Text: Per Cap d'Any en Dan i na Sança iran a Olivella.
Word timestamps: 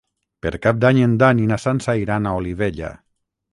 Per 0.45 0.51
Cap 0.63 0.79
d'Any 0.85 1.01
en 1.09 1.13
Dan 1.25 1.43
i 1.45 1.45
na 1.53 1.61
Sança 1.67 1.97
iran 2.07 2.25
a 2.25 2.35
Olivella. 2.41 2.93